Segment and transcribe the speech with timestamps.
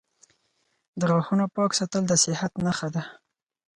[0.99, 3.03] •د غاښونو پاک ساتل د صحت نښه ده.